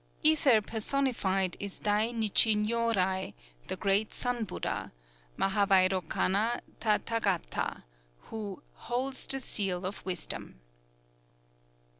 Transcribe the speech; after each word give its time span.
Ether 0.23 0.61
personified 0.61 1.55
is 1.59 1.77
Dai 1.77 2.09
Nichi 2.09 2.55
Nyōrai, 2.55 3.35
the 3.67 3.75
"Great 3.75 4.15
Sun 4.15 4.45
Buddha" 4.45 4.91
(Mahâvairokana 5.37 6.61
Tathâgata), 6.79 7.83
who 8.21 8.63
"holds 8.73 9.27
the 9.27 9.39
seal 9.39 9.85
of 9.85 10.03
Wisdom." 10.03 10.59